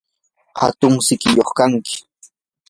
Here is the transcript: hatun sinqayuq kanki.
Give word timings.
hatun 0.59 0.93
sinqayuq 1.07 1.49
kanki. 1.57 1.95